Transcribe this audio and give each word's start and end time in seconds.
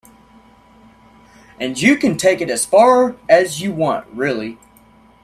And 1.59 1.79
you 1.79 1.95
can 1.95 2.17
take 2.17 2.41
it 2.41 2.49
as 2.49 2.65
far 2.65 3.17
as 3.29 3.61
you 3.61 3.71
want 3.71 4.07
really. 4.07 4.57